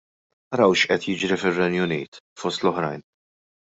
Araw 0.53 0.71
x'qed 0.79 1.05
jiġri 1.17 1.37
fir-Renju 1.43 1.85
Unit, 1.89 2.21
fost 2.45 2.65
l-oħrajn. 2.67 3.09